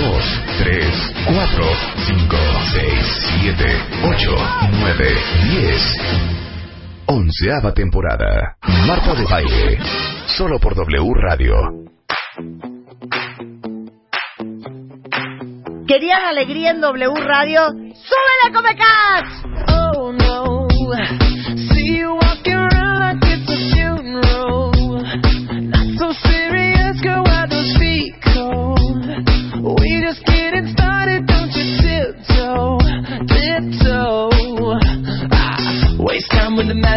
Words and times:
1, 0.00 0.08
2, 0.08 0.24
3, 0.58 1.12
4, 1.26 1.64
5, 2.06 2.36
6, 2.72 2.92
7, 3.42 3.64
8, 4.04 4.36
9, 4.80 5.14
10. 5.50 5.96
Onceava 7.06 7.74
temporada. 7.74 8.56
Marta 8.86 9.14
de 9.14 9.24
Baile. 9.24 9.78
Solo 10.26 10.58
por 10.58 10.74
W 10.74 11.12
Radio. 11.14 11.54
¿Querían 15.86 16.24
alegría 16.24 16.70
en 16.70 16.80
W 16.80 17.14
Radio? 17.16 17.66
¡Súbele, 17.68 18.54
Comecats! 18.54 19.44
Oh 19.68 20.12
no, 20.12 20.49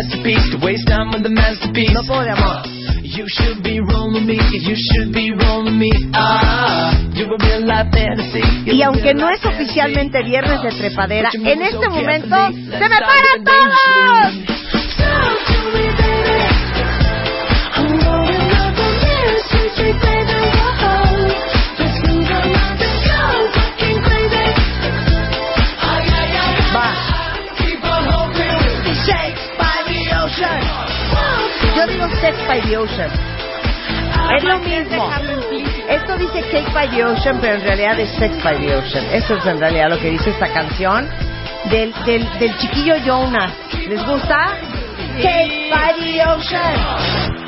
masterpiece, 0.03 0.49
to 0.51 0.57
waste 0.65 0.87
time 0.87 1.11
with 1.11 1.23
the 1.23 1.29
masterpiece. 1.29 1.91
No 1.93 2.03
puedo 2.03 2.23
de 2.23 2.31
amor. 2.31 2.63
You 3.03 3.25
should 3.27 3.61
be 3.63 3.79
rolling 3.79 4.25
me, 4.25 4.39
you 4.51 4.75
should 4.75 5.13
be 5.13 5.31
rolling 5.31 5.77
me. 5.77 5.91
Ah, 6.15 6.97
you're 7.13 7.29
a 7.29 7.37
real 7.37 7.65
life 7.67 7.91
fantasy. 7.93 8.41
you're 8.65 8.75
Y 8.75 8.81
aunque 8.81 9.13
no 9.13 9.29
es 9.29 9.43
oficialmente 9.45 10.23
viernes 10.23 10.63
de 10.63 10.69
trepadera, 10.71 11.29
you 11.31 11.45
en 11.45 11.61
este 11.61 11.89
momento. 11.89 12.35
¡se 12.47 12.89
me 12.89 12.95
start 12.95 12.99
paran 12.99 13.43
ocean. 30.43 31.75
Yo 31.75 31.87
digo 31.87 32.09
Sex 32.21 32.37
by 32.47 32.61
the 32.61 32.77
ocean. 32.77 33.11
Es 34.35 34.43
lo 34.43 34.59
mismo. 34.59 35.09
Esto 35.89 36.17
dice 36.17 36.41
Cake 36.49 36.71
by 36.73 36.89
the 36.89 37.03
Ocean, 37.03 37.39
pero 37.41 37.55
en 37.55 37.61
realidad 37.61 37.99
es 37.99 38.09
Sex 38.17 38.41
by 38.43 38.57
the 38.57 38.75
Ocean. 38.75 39.05
Eso 39.11 39.35
es 39.35 39.45
en 39.45 39.59
realidad 39.59 39.89
lo 39.89 39.99
que 39.99 40.11
dice 40.11 40.29
esta 40.29 40.47
canción 40.47 41.09
del, 41.69 41.93
del, 42.05 42.39
del 42.39 42.57
chiquillo 42.57 42.95
Jonas. 43.05 43.51
¿Les 43.87 44.03
gusta? 44.05 44.57
Cake 45.21 45.69
by 45.69 45.93
the 45.99 46.23
Ocean. 46.25 47.42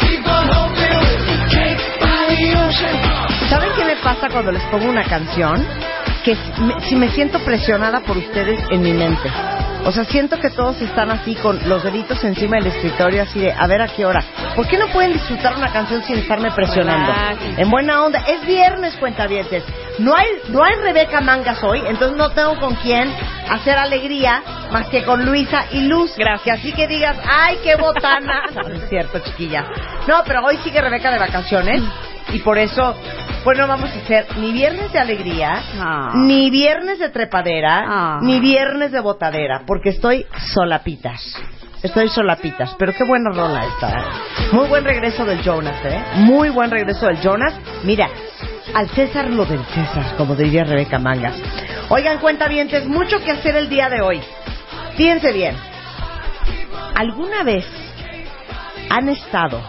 Keep 0.00 0.26
on 0.26 0.48
hoping 0.48 0.98
with 1.06 1.22
me. 1.28 1.36
Cake 1.48 1.82
by 2.00 2.34
the 2.34 2.50
ocean. 2.58 3.48
¿Saben 3.48 3.70
qué 3.76 3.84
me 3.84 3.96
pasa 4.02 4.28
cuando 4.28 4.50
les 4.50 4.62
pongo 4.64 4.88
una 4.88 5.04
canción? 5.04 5.64
Que 6.24 6.36
si 6.88 6.96
me 6.96 7.10
siento 7.10 7.38
presionada 7.44 8.00
por 8.00 8.16
ustedes 8.16 8.58
en 8.70 8.82
mi 8.82 8.92
mente. 8.92 9.30
O 9.84 9.92
sea, 9.92 10.04
siento 10.04 10.38
que 10.38 10.50
todos 10.50 10.80
están 10.82 11.10
así 11.10 11.34
con 11.36 11.66
los 11.68 11.82
deditos 11.82 12.22
encima 12.24 12.56
del 12.56 12.66
escritorio, 12.66 13.22
así 13.22 13.40
de, 13.40 13.52
a 13.52 13.66
ver 13.66 13.80
a 13.80 13.88
qué 13.88 14.04
hora. 14.04 14.22
¿Por 14.54 14.66
qué 14.66 14.76
no 14.76 14.88
pueden 14.88 15.12
disfrutar 15.12 15.56
una 15.56 15.72
canción 15.72 16.02
sin 16.02 16.18
estarme 16.18 16.50
presionando? 16.50 17.12
En 17.56 17.70
buena 17.70 18.04
onda. 18.04 18.18
Es 18.26 18.44
viernes, 18.46 18.96
cuentavientes. 18.96 19.64
No 19.98 20.14
hay, 20.14 20.26
no 20.48 20.62
hay 20.62 20.74
Rebeca 20.76 21.20
Mangas 21.20 21.62
hoy, 21.62 21.82
entonces 21.86 22.16
no 22.16 22.30
tengo 22.30 22.58
con 22.58 22.74
quién 22.76 23.10
hacer 23.50 23.78
alegría 23.78 24.42
más 24.70 24.88
que 24.88 25.04
con 25.04 25.24
Luisa 25.24 25.64
y 25.72 25.82
Luz. 25.88 26.14
Gracias. 26.16 26.58
Así 26.58 26.72
que 26.72 26.86
digas, 26.86 27.16
¡ay, 27.24 27.58
qué 27.62 27.76
botana! 27.76 28.42
No, 28.58 28.68
no 28.68 28.74
es 28.74 28.88
cierto, 28.88 29.20
chiquilla. 29.20 29.64
No, 30.06 30.22
pero 30.26 30.44
hoy 30.44 30.56
sigue 30.58 30.80
Rebeca 30.80 31.10
de 31.10 31.18
vacaciones 31.18 31.82
y 32.32 32.38
por 32.40 32.58
eso, 32.58 32.94
pues 33.44 33.58
no 33.58 33.66
vamos 33.66 33.90
a 33.90 33.94
hacer 33.98 34.26
ni 34.38 34.52
viernes 34.52 34.92
de 34.92 34.98
alegría, 34.98 35.62
Ah. 35.80 36.12
ni 36.14 36.50
viernes 36.50 36.98
de 36.98 37.08
trepadera, 37.08 37.84
Ah. 37.86 38.18
ni 38.22 38.40
viernes 38.40 38.92
de 38.92 39.00
botadera, 39.00 39.62
porque 39.66 39.90
estoy 39.90 40.26
solapitas. 40.52 41.20
Estoy 41.82 42.08
solapitas, 42.08 42.74
pero 42.76 42.92
qué 42.92 43.04
buena 43.04 43.30
rola 43.30 43.64
esta. 43.64 43.88
¿eh? 43.90 44.02
Muy 44.50 44.66
buen 44.68 44.84
regreso 44.84 45.24
del 45.24 45.40
Jonas, 45.42 45.76
¿eh? 45.84 46.02
Muy 46.16 46.50
buen 46.50 46.70
regreso 46.72 47.06
del 47.06 47.20
Jonas. 47.20 47.54
Mira, 47.84 48.08
al 48.74 48.88
César 48.90 49.30
lo 49.30 49.44
del 49.46 49.64
César, 49.66 50.16
como 50.16 50.34
diría 50.34 50.64
Rebeca 50.64 50.98
Mangas. 50.98 51.36
Oigan, 51.88 52.18
cuentavientes, 52.18 52.84
mucho 52.86 53.22
que 53.24 53.30
hacer 53.30 53.54
el 53.54 53.68
día 53.68 53.88
de 53.88 54.00
hoy. 54.02 54.20
Fíjense 54.96 55.32
bien. 55.32 55.56
¿Alguna 56.96 57.44
vez 57.44 57.64
han 58.90 59.08
estado 59.08 59.60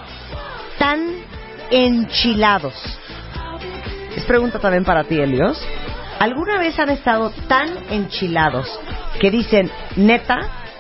tan 0.80 1.29
enchilados? 1.72 2.74
Es 4.16 4.24
pregunta 4.26 4.60
también 4.60 4.84
para 4.84 5.04
ti, 5.04 5.20
Elios. 5.20 5.62
¿Alguna 6.20 6.58
vez 6.58 6.78
han 6.80 6.90
estado 6.90 7.32
tan 7.48 7.70
enchilados 7.90 8.80
que 9.20 9.32
dicen, 9.32 9.72
neta, 9.96 10.40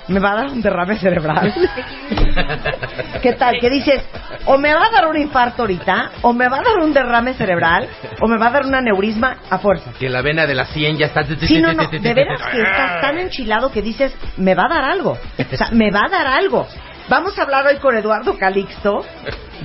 me 0.09 0.19
va 0.19 0.31
a 0.31 0.35
dar 0.35 0.47
un 0.47 0.61
derrame 0.61 0.97
cerebral? 0.97 1.53
¿Qué 3.22 3.33
tal? 3.33 3.59
Que 3.61 3.69
dices, 3.69 4.03
o 4.45 4.57
me 4.57 4.73
va 4.73 4.88
a 4.88 4.89
dar 4.89 5.07
un 5.07 5.17
infarto 5.17 5.61
ahorita, 5.61 6.11
o 6.23 6.33
me 6.33 6.50
va 6.50 6.57
a 6.57 6.63
dar 6.63 6.79
un 6.79 6.91
derrame 6.94 7.33
cerebral, 7.35 7.88
o 8.19 8.27
me 8.27 8.38
va 8.38 8.47
a 8.47 8.51
dar 8.51 8.66
un 8.66 8.75
aneurisma 8.75 9.38
a 9.50 9.59
fuerza. 9.59 9.91
Que 9.97 10.09
la 10.09 10.21
vena 10.21 10.45
de 10.45 10.56
la 10.56 10.66
100 10.66 10.97
ya 10.97 11.06
está... 11.06 11.23
Sí, 11.23 11.61
no, 11.61 11.71
no, 11.73 11.88
de 11.88 12.13
veras 12.13 12.41
que 12.51 12.61
estás 12.61 13.01
tan 13.01 13.17
enchilado 13.17 13.71
que 13.71 13.81
dices, 13.81 14.13
me 14.38 14.56
va 14.56 14.66
a 14.66 14.69
dar 14.69 14.83
algo. 14.83 15.11
O 15.11 15.56
sea, 15.56 15.69
me 15.71 15.91
va 15.91 16.06
a 16.06 16.09
dar 16.09 16.27
algo. 16.27 16.67
Vamos 17.07 17.38
a 17.39 17.44
hablar 17.44 17.66
hoy 17.66 17.77
con 17.77 17.95
Eduardo 17.95 18.38
Calixto 18.38 19.06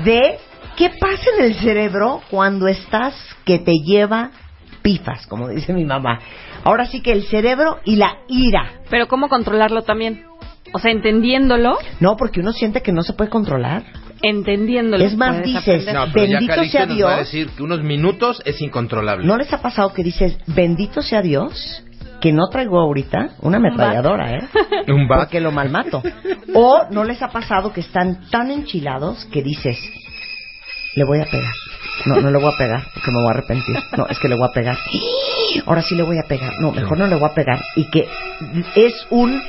de 0.04 0.38
qué 0.76 0.90
pasa 1.00 1.24
en 1.38 1.44
el 1.44 1.54
cerebro 1.54 2.22
cuando 2.30 2.68
estás 2.68 3.14
que 3.44 3.58
te 3.58 3.72
lleva 3.84 4.30
pifas, 4.82 5.26
como 5.26 5.48
dice 5.48 5.72
mi 5.72 5.84
mamá. 5.84 6.20
Ahora 6.64 6.86
sí 6.86 7.00
que 7.00 7.12
el 7.12 7.24
cerebro 7.24 7.80
y 7.84 7.96
la 7.96 8.18
ira. 8.28 8.80
Pero 8.90 9.06
¿cómo 9.08 9.28
controlarlo 9.28 9.82
también? 9.82 10.24
O 10.72 10.78
sea, 10.78 10.90
entendiéndolo, 10.90 11.78
No, 12.00 12.16
porque 12.16 12.40
uno 12.40 12.52
siente 12.52 12.82
que 12.82 12.92
no 12.92 13.02
se 13.02 13.12
puede 13.12 13.30
controlar. 13.30 13.84
entendiéndolo. 14.22 15.04
Es 15.04 15.16
más, 15.16 15.42
dices. 15.42 15.86
No, 15.92 16.06
pero 16.12 16.26
Bendito 16.32 16.64
sea 16.64 16.86
nos 16.86 16.90
va 16.90 16.92
a 16.92 16.96
Dios. 16.96 17.18
decir 17.18 17.48
que 17.50 17.62
unos 17.62 17.82
minutos 17.82 18.42
es 18.44 18.60
incontrolable. 18.60 19.26
¿No 19.26 19.36
les 19.36 19.52
ha 19.52 19.60
pasado 19.62 19.92
que 19.92 20.02
dices, 20.02 20.36
bendito 20.46 21.02
sea 21.02 21.20
Dios, 21.22 21.84
que 22.20 22.32
no 22.32 22.48
traigo 22.50 22.80
ahorita 22.80 23.34
una 23.40 23.58
ametralladora, 23.58 24.36
eh? 24.38 24.40
Un 24.92 25.06
bat. 25.06 25.20
Porque 25.20 25.40
lo 25.40 25.52
malmato. 25.52 26.02
O 26.54 26.86
no 26.90 27.04
les 27.04 27.20
ha 27.22 27.28
pasado 27.28 27.72
que 27.72 27.80
están 27.80 28.28
tan 28.30 28.50
enchilados 28.50 29.26
que 29.26 29.42
dices, 29.42 29.78
le 30.94 31.04
voy 31.04 31.20
a 31.20 31.24
pegar. 31.24 31.52
No, 32.06 32.20
no 32.20 32.30
le 32.30 32.38
voy 32.38 32.52
a 32.52 32.56
pegar 32.56 32.88
porque 32.92 33.10
me 33.10 33.18
voy 33.18 33.28
a 33.28 33.30
arrepentir. 33.30 33.76
No, 33.96 34.06
es 34.08 34.18
que 34.18 34.28
le 34.28 34.34
voy 34.34 34.48
a 34.48 34.52
pegar. 34.52 34.76
Ahora 35.66 35.82
sí 35.82 35.94
le 35.94 36.02
voy 36.02 36.18
a 36.18 36.22
pegar. 36.22 36.52
No, 36.60 36.72
mejor 36.72 36.98
no 36.98 37.06
le 37.06 37.14
voy 37.16 37.28
a 37.28 37.34
pegar. 37.34 37.60
Y 37.76 37.84
que 37.86 38.08
es 38.74 39.06
un 39.10 39.40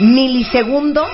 milisegundo 0.00 1.06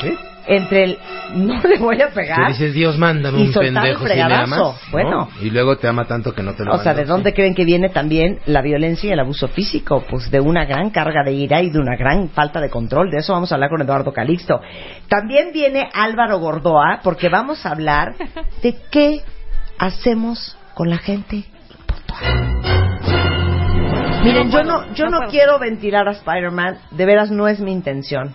¿Sí? 0.00 0.14
Entre 0.48 0.84
el 0.84 0.98
no 1.34 1.60
le 1.62 1.78
voy 1.78 2.00
a 2.00 2.08
Que 2.08 2.14
pegar. 2.14 2.48
dices, 2.48 2.72
Dios, 2.74 2.96
mándame 2.98 3.38
Y 3.40 3.46
un 3.48 3.52
pendejo 3.52 3.98
si 3.98 4.04
me 4.04 4.08
fregadazo. 4.10 4.44
amas. 4.44 4.58
¿no? 4.58 4.74
Bueno. 4.90 5.28
Y 5.42 5.50
luego 5.50 5.76
te 5.76 5.86
ama 5.88 6.06
tanto 6.06 6.34
que 6.34 6.42
no 6.42 6.54
te 6.54 6.64
lo 6.64 6.72
O 6.74 6.78
sea, 6.78 6.94
¿de 6.94 7.04
dónde 7.04 7.30
sí. 7.30 7.36
creen 7.36 7.54
que 7.54 7.64
viene 7.64 7.90
también 7.90 8.38
la 8.46 8.62
violencia 8.62 9.08
y 9.08 9.12
el 9.12 9.20
abuso 9.20 9.48
físico? 9.48 10.04
Pues 10.08 10.30
de 10.30 10.40
una 10.40 10.64
gran 10.64 10.90
carga 10.90 11.22
de 11.24 11.32
ira 11.32 11.60
y 11.62 11.70
de 11.70 11.78
una 11.78 11.96
gran 11.96 12.30
falta 12.30 12.60
de 12.60 12.70
control. 12.70 13.10
De 13.10 13.18
eso 13.18 13.32
vamos 13.34 13.52
a 13.52 13.56
hablar 13.56 13.70
con 13.70 13.82
Eduardo 13.82 14.12
Calixto. 14.12 14.60
También 15.08 15.50
viene 15.52 15.88
Álvaro 15.92 16.38
Gordoa, 16.38 17.00
porque 17.04 17.28
vamos 17.28 17.64
a 17.66 17.70
hablar 17.70 18.14
de 18.62 18.74
qué 18.90 19.20
hacemos 19.78 20.56
con 20.74 20.88
la 20.90 20.98
gente. 20.98 21.44
Miren, 24.24 24.50
yo 24.50 24.62
no, 24.64 24.92
yo 24.94 25.06
no 25.06 25.20
quiero 25.30 25.58
ventilar 25.58 26.08
a 26.08 26.12
Spider-Man, 26.12 26.78
de 26.90 27.06
veras 27.06 27.30
no 27.30 27.46
es 27.48 27.60
mi 27.60 27.72
intención. 27.72 28.34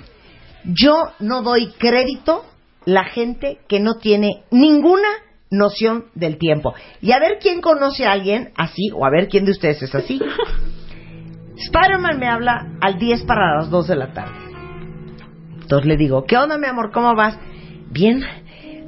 Yo 0.65 0.95
no 1.19 1.42
doy 1.42 1.74
crédito 1.77 2.45
la 2.86 3.06
gente 3.06 3.60
que 3.68 3.80
no 3.80 3.95
tiene 3.95 4.44
ninguna 4.51 5.07
noción 5.50 6.06
del 6.15 6.38
tiempo. 6.38 6.74
Y 7.01 7.12
a 7.12 7.19
ver 7.19 7.38
quién 7.39 7.62
conoce 7.62 8.06
a 8.06 8.12
alguien 8.12 8.51
así, 8.56 8.89
o 8.94 9.06
a 9.06 9.10
ver 9.10 9.27
quién 9.27 9.45
de 9.45 9.51
ustedes 9.51 9.81
es 9.83 9.94
así. 9.95 10.19
Spider-Man 11.56 12.19
me 12.19 12.27
habla 12.27 12.74
al 12.81 12.98
10 12.98 13.24
para 13.24 13.57
las 13.57 13.69
2 13.69 13.88
de 13.88 13.95
la 13.95 14.13
tarde. 14.13 14.36
Entonces 15.62 15.88
le 15.88 15.98
digo, 15.98 16.25
¿qué 16.25 16.38
onda 16.38 16.57
mi 16.57 16.68
amor? 16.68 16.92
¿Cómo 16.92 17.16
vas? 17.16 17.38
Bien, 17.89 18.21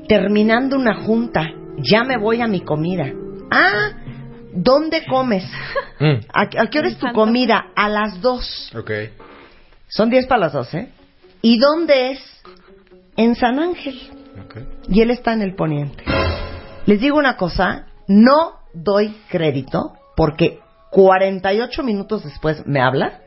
terminando 0.08 0.76
una 0.76 0.96
junta, 1.04 1.52
ya 1.78 2.04
me 2.04 2.18
voy 2.18 2.42
a 2.42 2.48
mi 2.48 2.62
comida. 2.62 3.12
Ah, 3.52 3.92
¿dónde 4.54 5.06
comes? 5.06 5.44
Mm, 6.00 6.26
¿A, 6.34 6.42
a 6.42 6.68
qué 6.70 6.80
hora 6.80 6.90
es 6.90 6.98
tu 6.98 7.08
comida? 7.14 7.68
A 7.76 7.88
las 7.88 8.20
2. 8.22 8.74
ok. 8.78 8.92
Son 9.88 10.10
10 10.10 10.28
para 10.28 10.42
las 10.42 10.54
12. 10.54 10.90
¿Y 11.46 11.60
dónde 11.60 12.14
es? 12.14 12.42
En 13.18 13.36
San 13.36 13.60
Ángel. 13.60 14.02
Y 14.90 15.02
él 15.02 15.12
está 15.12 15.32
en 15.34 15.44
el 15.44 15.54
poniente. 15.54 16.04
Les 16.88 17.00
digo 17.00 17.20
una 17.20 17.38
cosa, 17.38 17.86
no 18.08 18.62
doy 18.74 19.16
crédito 19.30 19.94
porque 20.16 20.58
48 20.90 21.84
minutos 21.84 22.24
después 22.24 22.66
me 22.66 22.82
habla 22.82 23.20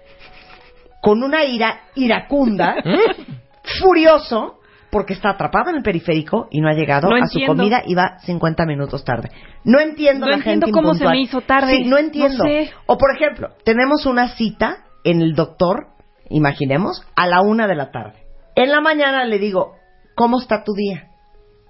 con 1.00 1.22
una 1.22 1.44
ira 1.44 1.82
iracunda, 1.94 2.74
furioso, 3.80 4.58
porque 4.90 5.12
está 5.12 5.30
atrapado 5.30 5.70
en 5.70 5.76
el 5.76 5.82
periférico 5.84 6.48
y 6.50 6.60
no 6.60 6.68
ha 6.68 6.74
llegado 6.74 7.08
No 7.08 7.14
a 7.22 7.28
su 7.28 7.38
comida 7.46 7.84
y 7.86 7.94
va 7.94 8.18
50 8.18 8.66
minutos 8.66 9.04
tarde. 9.04 9.30
No 9.62 9.78
entiendo 9.78 10.26
No 10.26 10.32
la 10.32 10.38
entiendo 10.38 10.66
gente 10.66 10.72
cómo 10.72 10.94
se 10.94 11.06
me 11.06 11.20
hizo 11.20 11.40
tarde. 11.42 11.76
Sí, 11.76 11.84
no 11.84 11.96
entiendo. 11.96 12.38
No 12.38 12.50
sé. 12.50 12.72
O 12.86 12.98
por 12.98 13.14
ejemplo, 13.14 13.50
tenemos 13.64 14.06
una 14.06 14.30
cita 14.30 14.86
en 15.04 15.22
el 15.22 15.36
doctor, 15.36 15.97
imaginemos, 16.30 17.02
a 17.16 17.26
la 17.26 17.40
una 17.42 17.66
de 17.66 17.74
la 17.74 17.90
tarde. 17.90 18.24
En 18.54 18.70
la 18.70 18.80
mañana 18.80 19.24
le 19.24 19.38
digo, 19.38 19.74
¿cómo 20.14 20.40
está 20.40 20.64
tu 20.64 20.72
día? 20.74 21.08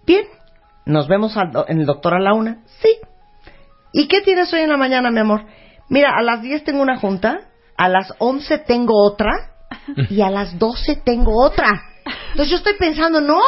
Bien. 0.06 0.24
¿Nos 0.86 1.06
vemos 1.08 1.36
al 1.36 1.52
do- 1.52 1.66
en 1.68 1.80
el 1.80 1.86
doctor 1.86 2.14
a 2.14 2.18
la 2.20 2.32
una? 2.34 2.62
Sí. 2.80 2.96
¿Y 3.92 4.08
qué 4.08 4.20
tienes 4.22 4.52
hoy 4.52 4.60
en 4.60 4.70
la 4.70 4.76
mañana, 4.76 5.10
mi 5.10 5.20
amor? 5.20 5.44
Mira, 5.88 6.12
a 6.16 6.22
las 6.22 6.42
10 6.42 6.64
tengo 6.64 6.80
una 6.82 6.98
junta, 6.98 7.40
a 7.76 7.88
las 7.88 8.12
11 8.18 8.58
tengo 8.58 8.94
otra 9.04 9.32
y 10.10 10.20
a 10.22 10.30
las 10.30 10.58
12 10.58 10.96
tengo 11.04 11.32
otra. 11.44 11.68
Entonces 12.30 12.50
yo 12.50 12.56
estoy 12.56 12.74
pensando, 12.78 13.20
no, 13.20 13.40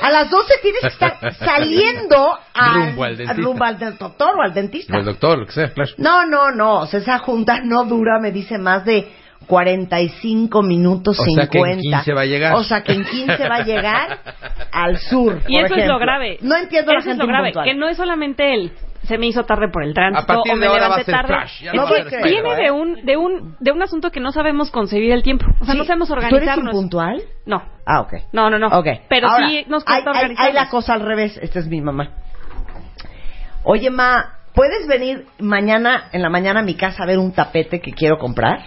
a 0.00 0.10
las 0.10 0.30
12 0.30 0.54
tienes 0.62 0.80
que 0.80 0.86
estar 0.88 1.34
saliendo 1.34 2.38
al, 2.54 2.86
Rumbo 2.90 3.04
al 3.04 3.16
dentista. 3.16 3.42
rumbo 3.42 3.64
al 3.64 3.78
del 3.78 3.98
doctor 3.98 4.36
o 4.36 4.42
al 4.42 4.54
dentista. 4.54 4.94
O 4.96 5.00
el 5.00 5.04
doctor, 5.06 5.38
lo 5.38 5.46
que 5.46 5.52
sea, 5.52 5.72
claro. 5.72 5.90
No, 5.98 6.24
no, 6.26 6.50
no. 6.52 6.80
O 6.80 6.86
sea, 6.86 7.00
esa 7.00 7.18
junta 7.18 7.60
no 7.64 7.84
dura, 7.84 8.20
me 8.20 8.30
dice, 8.30 8.58
más 8.58 8.84
de 8.84 9.12
45 9.46 10.62
minutos 10.62 11.18
O 11.18 11.22
sea 11.24 11.46
50. 11.46 11.50
que 11.50 11.58
en 11.72 11.80
15 11.80 12.12
va 12.14 12.20
a 12.22 12.26
llegar. 12.26 12.54
O 12.54 12.64
sea, 12.64 12.82
que 12.82 12.92
en 12.92 13.04
15 13.04 13.48
va 13.48 13.56
a 13.56 13.64
llegar 13.64 14.18
al 14.72 14.98
sur. 14.98 15.40
Y 15.48 15.54
por 15.56 15.64
eso 15.64 15.64
es 15.64 15.70
lo 15.70 15.76
ejemplo. 15.76 15.98
grave. 15.98 16.38
No 16.42 16.56
entiendo 16.56 16.92
la 16.92 16.98
Eso 16.98 17.08
es 17.10 17.12
gente 17.16 17.22
lo 17.24 17.28
grave, 17.28 17.48
impuntual. 17.48 17.64
que 17.66 17.74
no 17.74 17.88
es 17.88 17.96
solamente 17.96 18.54
él. 18.54 18.72
Se 19.04 19.18
me 19.18 19.26
hizo 19.28 19.44
tarde 19.44 19.68
por 19.72 19.84
el 19.84 19.94
tránsito 19.94 20.24
A 20.24 20.26
partir 20.26 20.52
o 20.52 20.54
de 20.56 20.60
me 20.60 20.66
ahora 20.66 20.88
va 20.88 20.94
a 20.96 20.98
levanté 20.98 21.04
ser 21.12 21.14
tarde. 21.14 21.28
flash, 21.28 21.74
no 21.74 21.86
Es 21.94 22.22
viene 22.24 22.56
de 22.56 22.70
un 22.72 22.94
de 23.06 23.16
un 23.16 23.56
de 23.60 23.70
un 23.70 23.82
asunto 23.82 24.10
que 24.10 24.18
no 24.18 24.32
sabemos 24.32 24.70
concebir 24.72 25.12
el 25.12 25.22
tiempo. 25.22 25.46
O 25.60 25.64
sea, 25.64 25.74
no 25.74 25.82
Sí. 25.82 25.86
sabemos 25.86 26.08
¿Tú 26.08 26.14
eres 26.14 26.24
organizarnos. 26.32 26.74
impuntual? 26.74 27.22
No. 27.44 27.62
Ah, 27.86 28.00
ok. 28.00 28.14
No, 28.32 28.50
no, 28.50 28.58
no. 28.58 28.66
Ok. 28.66 28.86
Pero 29.08 29.28
Ahora, 29.28 29.46
sí 29.48 29.64
nos 29.68 29.84
hay, 29.86 30.02
cuesta 30.02 30.10
hay- 30.10 30.16
hay 30.16 30.22
organizarnos. 30.24 30.54
la 30.54 30.68
cosa 30.70 30.94
al 30.94 31.00
revés. 31.02 31.38
Esta 31.40 31.60
es 31.60 31.68
mi 31.68 31.80
mamá. 31.80 32.10
Oye, 33.62 33.90
ma, 33.90 34.32
¿puedes 34.54 34.86
venir 34.88 35.26
mañana, 35.38 36.08
en 36.12 36.22
la 36.22 36.28
mañana 36.28 36.60
a 36.60 36.62
mi 36.64 36.74
casa 36.74 37.02
a 37.02 37.06
ver 37.06 37.18
un 37.18 37.32
tapete 37.32 37.80
que 37.80 37.92
quiero 37.92 38.18
comprar? 38.18 38.60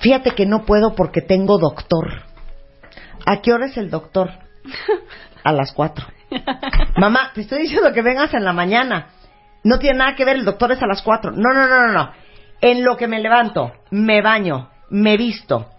Fíjate 0.00 0.32
que 0.32 0.46
no 0.46 0.64
puedo 0.64 0.94
porque 0.94 1.20
tengo 1.20 1.58
doctor. 1.58 2.22
¿A 3.26 3.40
qué 3.42 3.52
hora 3.52 3.66
es 3.66 3.76
el 3.76 3.90
doctor? 3.90 4.30
A 5.44 5.52
las 5.52 5.72
cuatro. 5.72 6.06
Mamá, 6.96 7.32
te 7.34 7.42
estoy 7.42 7.62
diciendo 7.62 7.92
que 7.92 8.02
vengas 8.02 8.32
en 8.34 8.44
la 8.44 8.52
mañana. 8.52 9.08
No 9.62 9.78
tiene 9.78 9.98
nada 9.98 10.14
que 10.14 10.24
ver, 10.24 10.36
el 10.36 10.44
doctor 10.44 10.72
es 10.72 10.82
a 10.82 10.86
las 10.86 11.02
cuatro. 11.02 11.32
No, 11.32 11.52
no, 11.52 11.66
no, 11.66 11.86
no, 11.86 11.92
no. 11.92 12.12
En 12.60 12.84
lo 12.84 12.96
que 12.96 13.08
me 13.08 13.20
levanto, 13.20 13.72
me 13.90 14.22
baño, 14.22 14.70
me 14.90 15.16
visto, 15.16 15.70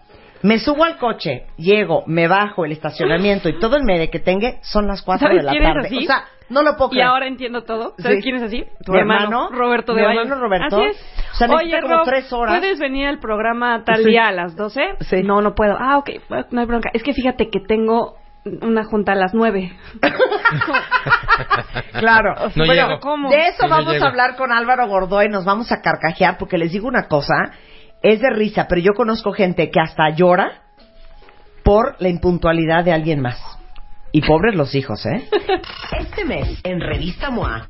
me 0.43 0.59
subo 0.59 0.83
al 0.83 0.97
coche, 0.97 1.45
llego, 1.57 2.03
me 2.07 2.27
bajo 2.27 2.65
el 2.65 2.71
estacionamiento 2.71 3.49
y 3.49 3.59
todo 3.59 3.75
el 3.77 3.83
medio 3.83 4.09
que 4.09 4.19
tenga 4.19 4.55
son 4.61 4.87
las 4.87 5.01
cuatro 5.01 5.27
¿Sabes 5.27 5.41
de 5.41 5.45
la 5.45 5.51
quién 5.51 5.63
es 5.63 5.73
tarde. 5.73 5.87
así? 5.87 5.97
O 5.97 6.01
sea, 6.01 6.23
no 6.49 6.63
lo 6.63 6.75
puedo 6.75 6.89
Y 6.91 6.95
creer. 6.95 7.07
ahora 7.07 7.27
entiendo 7.27 7.63
todo. 7.63 7.93
¿Sabes 7.97 8.17
Sí. 8.17 8.23
quién 8.23 8.35
es 8.35 8.43
así? 8.43 8.65
¿Tu 8.85 8.93
hermano? 8.95 9.49
Roberto 9.51 9.93
de 9.93 10.01
Mi 10.01 10.07
Valle. 10.07 10.21
hermano 10.21 10.41
Roberto. 10.41 10.75
Así 10.77 10.85
es. 10.85 10.97
O 11.31 11.35
sea, 11.35 11.47
necesita 11.47 11.55
Oye, 11.77 11.81
como 11.81 11.95
Rob, 11.95 12.05
tres 12.05 12.33
horas. 12.33 12.57
¿puedes 12.59 12.79
venir 12.79 13.07
al 13.07 13.19
programa 13.19 13.83
tal 13.85 13.97
Sí. 14.03 14.09
día 14.09 14.27
a 14.27 14.31
las 14.31 14.55
12? 14.55 14.81
Sí. 15.01 15.23
No, 15.23 15.41
no 15.41 15.53
puedo. 15.55 15.77
Ah, 15.79 15.97
ok, 15.97 16.09
no 16.51 16.59
hay 16.59 16.65
bronca. 16.67 16.89
Es 16.93 17.03
que 17.03 17.13
fíjate 17.13 17.49
que 17.49 17.59
tengo 17.61 18.15
una 18.61 18.83
junta 18.83 19.11
a 19.13 19.15
las 19.15 19.33
9. 19.33 19.71
Claro. 21.99 22.33
No 22.55 22.65
bueno, 22.65 22.87
llego. 22.87 22.99
¿cómo? 22.99 23.29
de 23.29 23.37
eso 23.47 23.57
Sí, 23.63 23.63
no 23.63 23.69
vamos 23.69 23.93
llego. 23.93 24.05
a 24.05 24.09
hablar 24.09 24.35
con 24.35 24.51
Álvaro 24.51 24.87
Gordoy, 24.87 25.29
nos 25.29 25.45
vamos 25.45 25.71
a 25.71 25.81
carcajear 25.81 26.37
porque 26.37 26.57
les 26.57 26.71
digo 26.71 26.87
una 26.87 27.07
cosa, 27.07 27.33
es 28.01 28.19
de 28.19 28.29
risa, 28.29 28.67
pero 28.67 28.81
yo 28.81 28.93
conozco 28.93 29.31
gente 29.31 29.69
que 29.69 29.79
hasta 29.79 30.09
llora 30.09 30.63
por 31.63 31.95
la 31.99 32.09
impuntualidad 32.09 32.83
de 32.83 32.93
alguien 32.93 33.21
más. 33.21 33.39
Y 34.11 34.21
pobres 34.21 34.55
los 34.55 34.75
hijos, 34.75 35.05
¿eh? 35.05 35.27
Este 35.99 36.25
mes, 36.25 36.59
en 36.63 36.81
Revista 36.81 37.29
MOA, 37.29 37.69